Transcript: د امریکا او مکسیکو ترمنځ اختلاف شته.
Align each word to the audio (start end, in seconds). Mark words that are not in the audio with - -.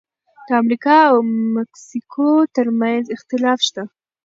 د 0.47 0.49
امریکا 0.61 0.97
او 1.11 1.17
مکسیکو 1.55 2.29
ترمنځ 2.55 3.05
اختلاف 3.15 3.59
شته. 3.67 3.83